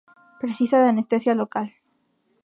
Precisa 0.43 0.77
de 0.81 0.89
anestesia 0.93 1.35
local. 1.41 1.67